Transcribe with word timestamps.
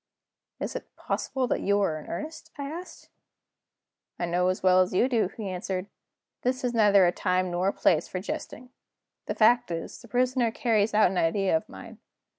"Is 0.59 0.75
it 0.75 0.95
possible 0.95 1.45
that 1.45 1.61
you 1.61 1.79
are 1.79 1.99
in 1.99 2.07
earnest?" 2.09 2.49
I 2.57 2.63
asked. 2.63 3.09
"I 4.17 4.25
know 4.25 4.47
as 4.47 4.63
well 4.63 4.81
as 4.81 4.95
you 4.95 5.07
do," 5.07 5.27
he 5.37 5.47
answered, 5.47 5.85
"that 5.85 5.91
this 6.41 6.63
is 6.63 6.73
neither 6.73 7.05
a 7.05 7.11
time 7.11 7.51
nor 7.51 7.67
a 7.67 7.71
place 7.73 8.07
for 8.07 8.19
jesting. 8.19 8.71
The 9.27 9.35
fact 9.35 9.69
is, 9.69 10.01
the 10.01 10.07
Prisoner 10.07 10.49
carries 10.49 10.95
out 10.95 11.11
an 11.11 11.19
idea 11.19 11.55
of 11.55 11.69
mine. 11.69 11.99